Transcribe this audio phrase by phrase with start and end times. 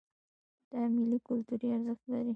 [0.71, 2.29] دا میلې کلتوري ارزښت لري.